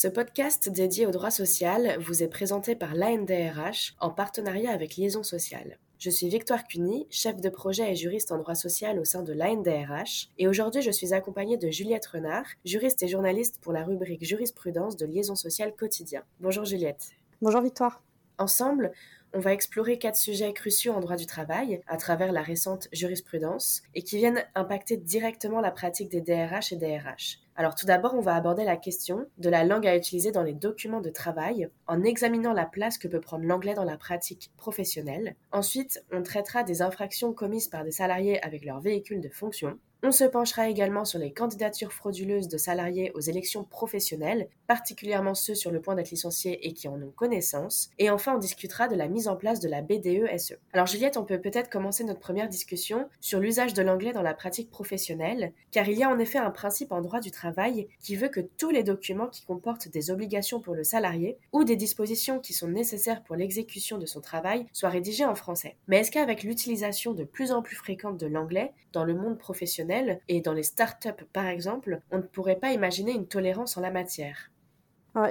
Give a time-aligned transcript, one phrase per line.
[0.00, 5.24] Ce podcast dédié au droit social vous est présenté par l'ANDRH en partenariat avec Liaison
[5.24, 5.80] Sociale.
[5.98, 9.32] Je suis Victoire Cuny, chef de projet et juriste en droit social au sein de
[9.32, 14.24] l'ANDRH, et aujourd'hui je suis accompagnée de Juliette Renard, juriste et journaliste pour la rubrique
[14.24, 16.22] jurisprudence de Liaison Sociale Quotidien.
[16.38, 17.08] Bonjour Juliette.
[17.42, 18.00] Bonjour Victoire.
[18.38, 18.92] Ensemble,
[19.34, 23.82] on va explorer quatre sujets cruciaux en droit du travail à travers la récente jurisprudence
[23.96, 27.40] et qui viennent impacter directement la pratique des DRH et DRH.
[27.58, 30.54] Alors tout d'abord, on va aborder la question de la langue à utiliser dans les
[30.54, 35.34] documents de travail en examinant la place que peut prendre l'anglais dans la pratique professionnelle.
[35.50, 39.76] Ensuite, on traitera des infractions commises par des salariés avec leur véhicule de fonction.
[40.04, 45.56] On se penchera également sur les candidatures frauduleuses de salariés aux élections professionnelles, particulièrement ceux
[45.56, 47.90] sur le point d'être licenciés et qui en ont connaissance.
[47.98, 50.54] Et enfin, on discutera de la mise en place de la BDE-SE.
[50.72, 54.34] Alors Juliette, on peut peut-être commencer notre première discussion sur l'usage de l'anglais dans la
[54.34, 58.14] pratique professionnelle, car il y a en effet un principe en droit du travail qui
[58.14, 62.38] veut que tous les documents qui comportent des obligations pour le salarié ou des dispositions
[62.38, 65.74] qui sont nécessaires pour l'exécution de son travail soient rédigés en français.
[65.88, 69.87] Mais est-ce qu'avec l'utilisation de plus en plus fréquente de l'anglais dans le monde professionnel,
[70.28, 73.90] et dans les startups par exemple, on ne pourrait pas imaginer une tolérance en la
[73.90, 74.50] matière.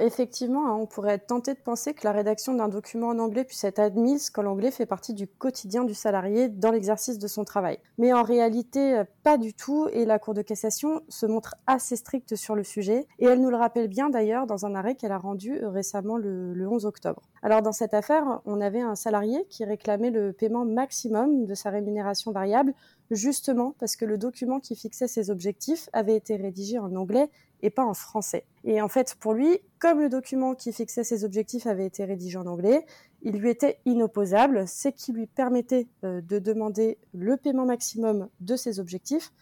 [0.00, 3.44] effectivement, hein, on pourrait être tenté de penser que la rédaction d'un document en anglais
[3.44, 7.44] puisse être admise quand l'anglais fait partie du quotidien du salarié dans l'exercice de son
[7.44, 7.78] travail.
[7.96, 11.96] Mais en réalité, euh, pas du tout, et la Cour de cassation se montre assez
[11.96, 15.12] stricte sur le sujet, et elle nous le rappelle bien d'ailleurs dans un arrêt qu'elle
[15.12, 17.22] a rendu euh, récemment le, le 11 octobre.
[17.42, 21.70] Alors dans cette affaire, on avait un salarié qui réclamait le paiement maximum de sa
[21.70, 22.74] rémunération variable
[23.10, 27.30] justement parce que le document qui fixait ses objectifs avait été rédigé en anglais
[27.62, 28.44] et pas en français.
[28.64, 32.38] Et en fait, pour lui, comme le document qui fixait ses objectifs avait été rédigé
[32.38, 32.84] en anglais,
[33.22, 38.56] il lui était inopposable, c'est qui lui permettait euh, de demander le paiement maximum de
[38.56, 39.32] ses objectifs,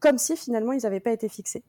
[0.00, 1.62] comme si finalement ils n'avaient pas été fixés.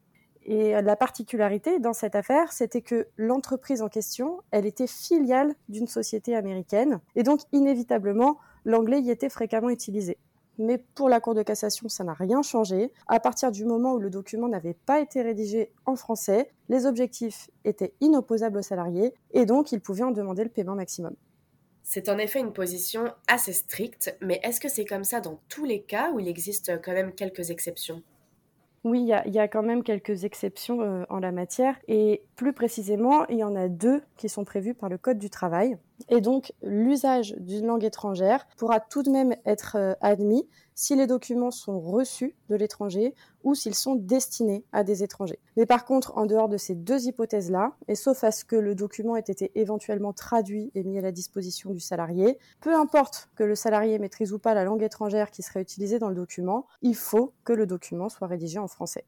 [0.45, 5.87] Et la particularité dans cette affaire, c'était que l'entreprise en question, elle était filiale d'une
[5.87, 10.17] société américaine, et donc inévitablement, l'anglais y était fréquemment utilisé.
[10.57, 12.91] Mais pour la Cour de cassation, ça n'a rien changé.
[13.07, 17.49] À partir du moment où le document n'avait pas été rédigé en français, les objectifs
[17.63, 21.15] étaient inopposables aux salariés et donc ils pouvaient en demander le paiement maximum.
[21.83, 25.65] C'est en effet une position assez stricte, mais est-ce que c'est comme ça dans tous
[25.65, 28.03] les cas ou il existe quand même quelques exceptions?
[28.83, 31.75] Oui, il y, a, quand même quelques exceptions euh, en la matière.
[31.87, 35.29] Et plus précisément, il y en a deux qui sont prévues par le Code du
[35.29, 35.77] travail.
[36.09, 41.07] Et donc, l'usage d'une langue étrangère pourra tout de même être euh, admis si les
[41.07, 43.13] documents sont reçus de l'étranger
[43.43, 45.39] ou s'ils sont destinés à des étrangers.
[45.57, 48.73] Mais par contre, en dehors de ces deux hypothèses-là, et sauf à ce que le
[48.73, 53.43] document ait été éventuellement traduit et mis à la disposition du salarié, peu importe que
[53.43, 56.95] le salarié maîtrise ou pas la langue étrangère qui serait utilisée dans le document, il
[56.95, 59.05] faut que le document soit rédigé en français.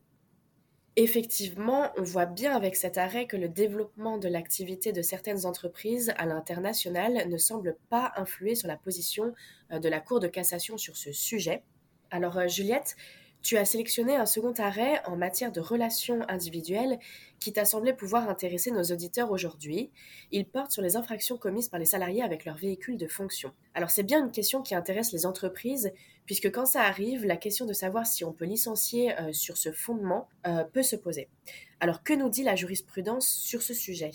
[0.96, 6.14] Effectivement, on voit bien avec cet arrêt que le développement de l'activité de certaines entreprises
[6.18, 9.34] à l'international ne semble pas influer sur la position
[9.72, 11.64] euh, de la Cour de cassation sur ce sujet.
[12.12, 12.96] Alors euh, Juliette,
[13.44, 16.98] tu as sélectionné un second arrêt en matière de relations individuelles
[17.42, 19.92] qui t'a semblé pouvoir intéresser nos auditeurs aujourd'hui.
[20.32, 23.52] Il porte sur les infractions commises par les salariés avec leur véhicule de fonction.
[23.74, 25.92] Alors c'est bien une question qui intéresse les entreprises,
[26.26, 29.74] puisque quand ça arrive, la question de savoir si on peut licencier euh, sur ce
[29.74, 31.28] fondement euh, peut se poser.
[31.82, 34.12] Alors que nous dit la jurisprudence sur ce sujet?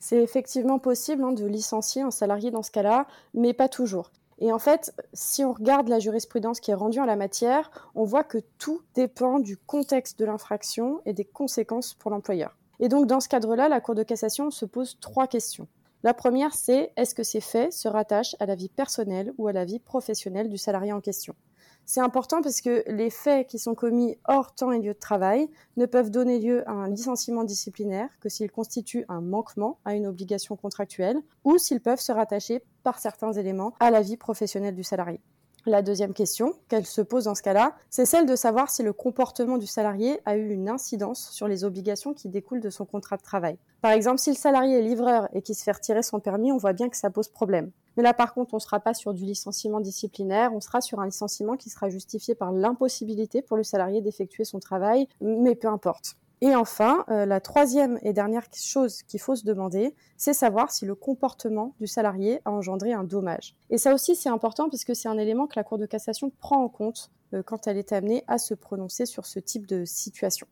[0.00, 4.10] C'est effectivement possible hein, de licencier un salarié dans ce cas-là, mais pas toujours.
[4.44, 8.02] Et en fait, si on regarde la jurisprudence qui est rendue en la matière, on
[8.02, 12.58] voit que tout dépend du contexte de l'infraction et des conséquences pour l'employeur.
[12.80, 15.68] Et donc, dans ce cadre-là, la Cour de cassation se pose trois questions.
[16.02, 19.52] La première, c'est est-ce que ces faits se rattachent à la vie personnelle ou à
[19.52, 21.36] la vie professionnelle du salarié en question?
[21.84, 25.48] C'est important parce que les faits qui sont commis hors temps et lieu de travail
[25.76, 30.06] ne peuvent donner lieu à un licenciement disciplinaire que s'ils constituent un manquement à une
[30.06, 34.84] obligation contractuelle ou s'ils peuvent se rattacher par certains éléments à la vie professionnelle du
[34.84, 35.20] salarié.
[35.64, 38.92] La deuxième question qu'elle se pose dans ce cas-là, c'est celle de savoir si le
[38.92, 43.16] comportement du salarié a eu une incidence sur les obligations qui découlent de son contrat
[43.16, 43.58] de travail.
[43.80, 46.56] Par exemple, si le salarié est livreur et qu'il se fait retirer son permis, on
[46.56, 47.70] voit bien que ça pose problème.
[47.96, 51.00] Mais là, par contre, on ne sera pas sur du licenciement disciplinaire, on sera sur
[51.00, 55.68] un licenciement qui sera justifié par l'impossibilité pour le salarié d'effectuer son travail, mais peu
[55.68, 56.16] importe.
[56.44, 60.84] Et enfin, euh, la troisième et dernière chose qu'il faut se demander, c'est savoir si
[60.84, 63.54] le comportement du salarié a engendré un dommage.
[63.70, 66.64] Et ça aussi, c'est important puisque c'est un élément que la Cour de cassation prend
[66.64, 70.48] en compte euh, quand elle est amenée à se prononcer sur ce type de situation.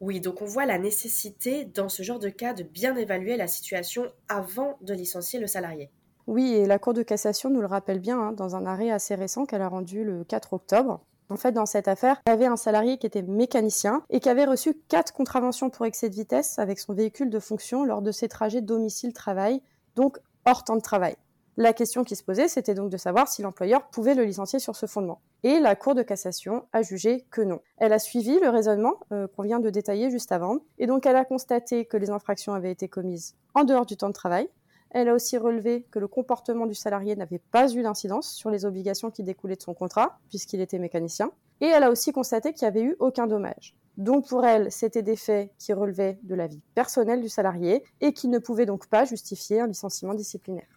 [0.00, 3.48] Oui, donc on voit la nécessité dans ce genre de cas de bien évaluer la
[3.48, 5.90] situation avant de licencier le salarié.
[6.26, 9.14] Oui, et la Cour de cassation nous le rappelle bien hein, dans un arrêt assez
[9.14, 11.00] récent qu'elle a rendu le 4 octobre.
[11.28, 14.28] En fait, dans cette affaire, il y avait un salarié qui était mécanicien et qui
[14.28, 18.12] avait reçu quatre contraventions pour excès de vitesse avec son véhicule de fonction lors de
[18.12, 19.60] ses trajets domicile-travail,
[19.94, 21.16] donc hors temps de travail.
[21.56, 24.76] La question qui se posait, c'était donc de savoir si l'employeur pouvait le licencier sur
[24.76, 25.20] ce fondement.
[25.42, 27.60] Et la Cour de cassation a jugé que non.
[27.78, 31.16] Elle a suivi le raisonnement euh, qu'on vient de détailler juste avant, et donc elle
[31.16, 34.48] a constaté que les infractions avaient été commises en dehors du temps de travail.
[34.98, 38.64] Elle a aussi relevé que le comportement du salarié n'avait pas eu d'incidence sur les
[38.64, 41.32] obligations qui découlaient de son contrat, puisqu'il était mécanicien.
[41.60, 43.76] Et elle a aussi constaté qu'il n'y avait eu aucun dommage.
[43.98, 48.14] Donc pour elle, c'était des faits qui relevaient de la vie personnelle du salarié et
[48.14, 50.75] qui ne pouvaient donc pas justifier un licenciement disciplinaire.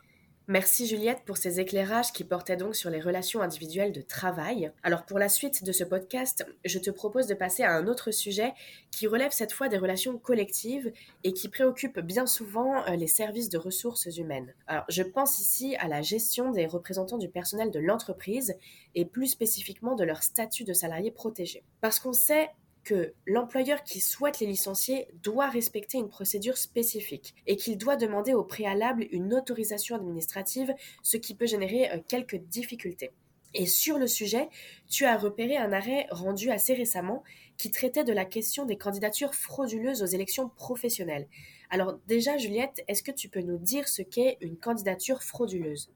[0.51, 4.71] Merci Juliette pour ces éclairages qui portaient donc sur les relations individuelles de travail.
[4.81, 8.09] Alors pour la suite de ce podcast, je te propose de passer à un autre
[8.09, 8.53] sujet
[8.89, 10.91] qui relève cette fois des relations collectives
[11.23, 14.55] et qui préoccupe bien souvent euh, les services de ressources humaines.
[14.65, 18.55] Alors je pense ici à la gestion des représentants du personnel de l'entreprise
[18.95, 21.63] et plus spécifiquement de leur statut de salarié protégé.
[21.79, 22.49] Parce qu'on sait
[22.83, 28.33] que l'employeur qui souhaite les licencier doit respecter une procédure spécifique et qu'il doit demander
[28.33, 30.73] au préalable une autorisation administrative,
[31.03, 33.11] ce qui peut générer euh, quelques difficultés.
[33.53, 34.49] Et sur le sujet,
[34.87, 37.23] tu as repéré un arrêt rendu assez récemment
[37.57, 41.27] qui traitait de la question des candidatures frauduleuses aux élections professionnelles.
[41.69, 45.91] Alors déjà, Juliette, est-ce que tu peux nous dire ce qu'est une candidature frauduleuse?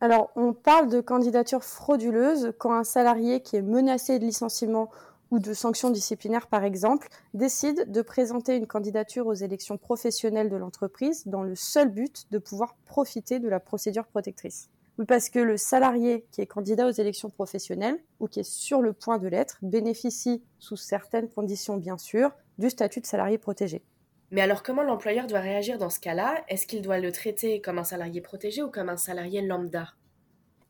[0.00, 4.90] Alors, on parle de candidature frauduleuse quand un salarié qui est menacé de licenciement
[5.30, 10.56] ou de sanctions disciplinaires par exemple, décide de présenter une candidature aux élections professionnelles de
[10.56, 14.68] l'entreprise dans le seul but de pouvoir profiter de la procédure protectrice.
[14.98, 18.82] Oui, parce que le salarié qui est candidat aux élections professionnelles ou qui est sur
[18.82, 23.82] le point de l'être bénéficie, sous certaines conditions bien sûr, du statut de salarié protégé.
[24.30, 26.44] Mais alors comment l'employeur doit réagir dans ce cas-là?
[26.48, 29.88] Est-ce qu'il doit le traiter comme un salarié protégé ou comme un salarié lambda?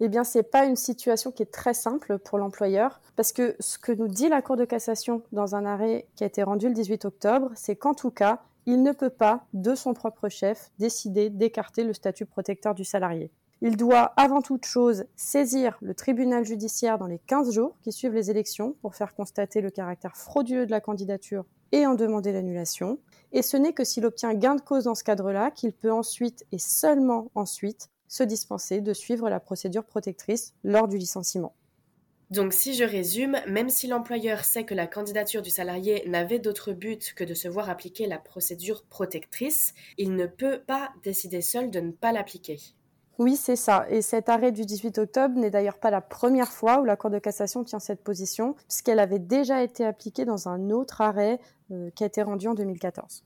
[0.00, 3.54] Eh bien, ce n'est pas une situation qui est très simple pour l'employeur, parce que
[3.60, 6.68] ce que nous dit la Cour de cassation dans un arrêt qui a été rendu
[6.68, 10.70] le 18 octobre, c'est qu'en tout cas, il ne peut pas, de son propre chef,
[10.78, 13.30] décider d'écarter le statut protecteur du salarié.
[13.62, 18.14] Il doit avant toute chose saisir le tribunal judiciaire dans les 15 jours qui suivent
[18.14, 22.98] les élections pour faire constater le caractère frauduleux de la candidature et en demander l'annulation.
[23.32, 26.46] Et ce n'est que s'il obtient gain de cause dans ce cadre-là qu'il peut ensuite
[26.52, 31.54] et seulement ensuite se dispenser de suivre la procédure protectrice lors du licenciement.
[32.30, 36.72] Donc si je résume, même si l'employeur sait que la candidature du salarié n'avait d'autre
[36.72, 41.70] but que de se voir appliquer la procédure protectrice, il ne peut pas décider seul
[41.70, 42.58] de ne pas l'appliquer.
[43.18, 43.86] Oui, c'est ça.
[43.90, 47.10] Et cet arrêt du 18 octobre n'est d'ailleurs pas la première fois où la Cour
[47.10, 51.38] de cassation tient cette position, puisqu'elle avait déjà été appliquée dans un autre arrêt
[51.70, 53.24] euh, qui a été rendu en 2014.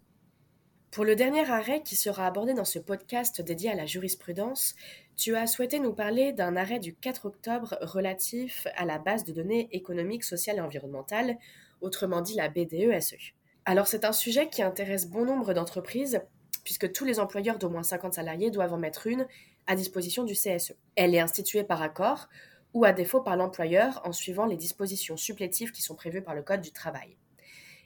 [0.94, 4.76] Pour le dernier arrêt qui sera abordé dans ce podcast dédié à la jurisprudence,
[5.16, 9.32] tu as souhaité nous parler d'un arrêt du 4 octobre relatif à la base de
[9.32, 11.36] données économiques, sociales et environnementales,
[11.80, 13.16] autrement dit la BDESE.
[13.64, 16.22] Alors c'est un sujet qui intéresse bon nombre d'entreprises,
[16.62, 19.26] puisque tous les employeurs d'au moins 50 salariés doivent en mettre une
[19.66, 20.74] à disposition du CSE.
[20.94, 22.28] Elle est instituée par accord
[22.72, 26.42] ou à défaut par l'employeur en suivant les dispositions supplétives qui sont prévues par le
[26.42, 27.16] Code du travail.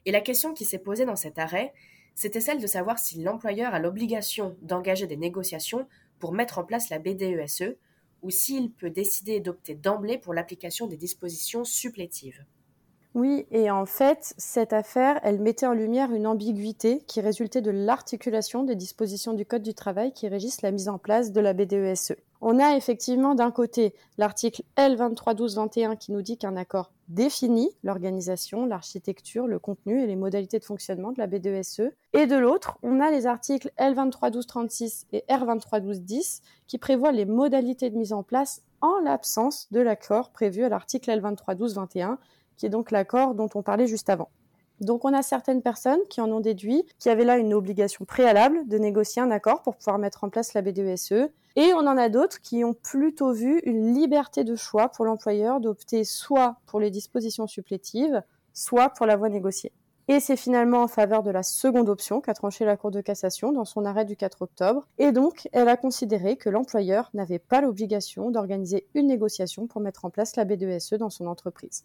[0.04, 1.72] Et la question qui s'est posée dans cet arrêt,
[2.18, 5.86] c'était celle de savoir si l'employeur a l'obligation d'engager des négociations
[6.18, 7.76] pour mettre en place la BDESE
[8.22, 12.44] ou s'il peut décider d'opter d'emblée pour l'application des dispositions supplétives.
[13.14, 17.70] Oui, et en fait, cette affaire, elle mettait en lumière une ambiguïté qui résultait de
[17.70, 21.52] l'articulation des dispositions du Code du travail qui régissent la mise en place de la
[21.52, 22.16] BDESE.
[22.40, 29.46] On a effectivement d'un côté l'article L231221 qui nous dit qu'un accord définit l'organisation, l'architecture,
[29.46, 31.90] le contenu et les modalités de fonctionnement de la BDESE.
[32.12, 37.96] Et de l'autre, on a les articles L231236 et R231210 qui prévoient les modalités de
[37.96, 42.18] mise en place en l'absence de l'accord prévu à l'article L231221
[42.56, 44.28] qui est donc l'accord dont on parlait juste avant.
[44.80, 48.66] Donc on a certaines personnes qui en ont déduit qui avaient là une obligation préalable
[48.68, 52.08] de négocier un accord pour pouvoir mettre en place la BDESE et on en a
[52.08, 56.90] d'autres qui ont plutôt vu une liberté de choix pour l'employeur d'opter soit pour les
[56.90, 59.72] dispositions supplétives, soit pour la voie négociée.
[60.06, 63.52] Et c'est finalement en faveur de la seconde option qu'a tranché la Cour de cassation
[63.52, 64.86] dans son arrêt du 4 octobre.
[64.98, 70.06] Et donc, elle a considéré que l'employeur n'avait pas l'obligation d'organiser une négociation pour mettre
[70.06, 71.84] en place la BDESE dans son entreprise.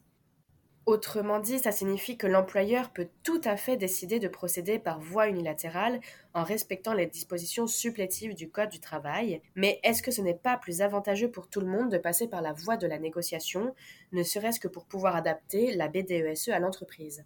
[0.85, 5.29] Autrement dit, ça signifie que l'employeur peut tout à fait décider de procéder par voie
[5.29, 6.01] unilatérale
[6.33, 10.57] en respectant les dispositions supplétives du Code du travail, mais est-ce que ce n'est pas
[10.57, 13.73] plus avantageux pour tout le monde de passer par la voie de la négociation,
[14.11, 17.23] ne serait-ce que pour pouvoir adapter la BDESE à l'entreprise?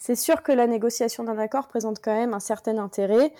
[0.00, 3.32] C'est sûr que la négociation d'un accord présente quand même un certain intérêt,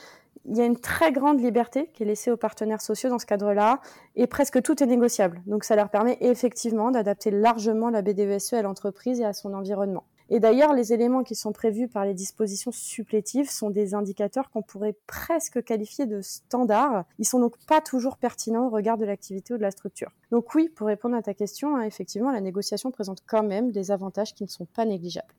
[0.45, 3.27] il y a une très grande liberté qui est laissée aux partenaires sociaux dans ce
[3.27, 3.81] cadre-là,
[4.17, 5.43] et presque tout est négociable.
[5.47, 10.05] Donc ça leur permet effectivement d'adapter largement la BDESE à l'entreprise et à son environnement.
[10.31, 14.61] Et d'ailleurs, les éléments qui sont prévus par les dispositions supplétives sont des indicateurs qu'on
[14.61, 17.05] pourrait presque qualifier de standards.
[17.19, 20.11] Ils sont donc pas toujours pertinents au regard de l'activité ou de la structure.
[20.31, 23.91] Donc oui, pour répondre à ta question, hein, effectivement, la négociation présente quand même des
[23.91, 25.35] avantages qui ne sont pas négligeables.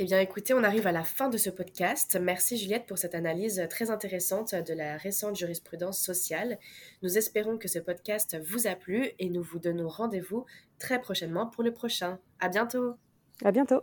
[0.00, 2.16] Eh bien, écoutez, on arrive à la fin de ce podcast.
[2.22, 6.60] Merci Juliette pour cette analyse très intéressante de la récente jurisprudence sociale.
[7.02, 10.46] Nous espérons que ce podcast vous a plu et nous vous donnons rendez-vous
[10.78, 12.20] très prochainement pour le prochain.
[12.38, 12.94] À bientôt!
[13.44, 13.82] À bientôt!